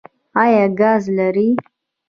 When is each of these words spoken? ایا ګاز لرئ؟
ایا 0.41 0.65
ګاز 0.79 1.03
لرئ؟ 1.17 1.49